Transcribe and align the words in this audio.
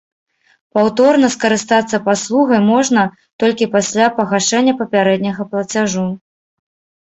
Паўторна 0.77 1.27
скарыстацца 1.35 1.97
паслугай 2.07 2.59
можна 2.71 3.01
толькі 3.45 3.69
пасля 3.77 4.11
пагашэння 4.19 4.77
папярэдняга 4.83 5.51
плацяжу. 5.57 6.05